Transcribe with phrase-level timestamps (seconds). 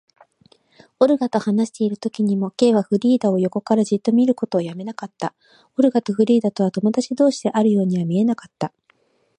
[0.99, 5.35] オルガと話しているときにも、Ｋ はフリーダを横からじっと見ることをやめなかった。
[5.77, 8.73] オルガとフリーダとは友だち同士であるようには見えなかった。